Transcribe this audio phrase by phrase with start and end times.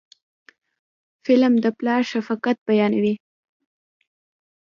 [1.25, 3.15] فلم د پلار شفقت بیانوي